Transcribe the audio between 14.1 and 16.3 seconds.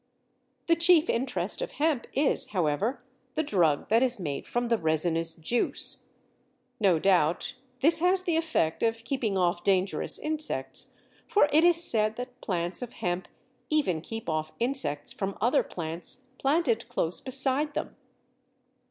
off insects from other plants